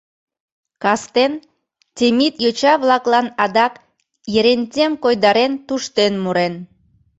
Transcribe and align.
Кастен 0.83 1.33
Темит 1.97 2.35
йоча-влаклан 2.43 3.27
адак, 3.43 3.73
Ерентем 4.37 4.91
койдарен, 5.03 5.51
туштен 5.67 6.13
мурен: 6.23 6.53